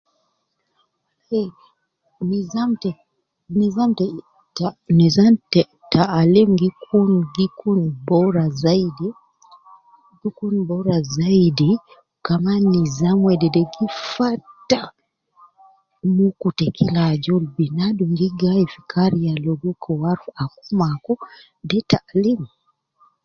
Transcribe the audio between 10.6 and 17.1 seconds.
bora zayidi, dukur kaman, nidham wedede gi fatta muku ta kila